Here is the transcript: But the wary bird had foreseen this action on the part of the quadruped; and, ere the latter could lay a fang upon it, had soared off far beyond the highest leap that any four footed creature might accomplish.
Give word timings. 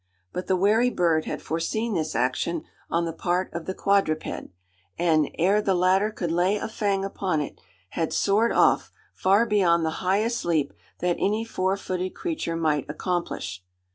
But 0.33 0.47
the 0.47 0.55
wary 0.57 0.89
bird 0.89 1.25
had 1.25 1.43
foreseen 1.43 1.93
this 1.93 2.15
action 2.15 2.63
on 2.89 3.05
the 3.05 3.13
part 3.13 3.53
of 3.53 3.65
the 3.67 3.75
quadruped; 3.75 4.47
and, 4.97 5.29
ere 5.37 5.61
the 5.61 5.75
latter 5.75 6.09
could 6.09 6.31
lay 6.31 6.57
a 6.57 6.67
fang 6.67 7.05
upon 7.05 7.39
it, 7.39 7.61
had 7.89 8.11
soared 8.11 8.51
off 8.51 8.91
far 9.13 9.45
beyond 9.45 9.85
the 9.85 9.91
highest 10.01 10.43
leap 10.43 10.73
that 11.01 11.17
any 11.19 11.45
four 11.45 11.77
footed 11.77 12.15
creature 12.15 12.55
might 12.55 12.89
accomplish. 12.89 13.63